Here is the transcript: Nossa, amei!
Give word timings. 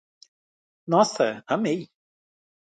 Nossa, 0.95 1.29
amei! 1.55 1.87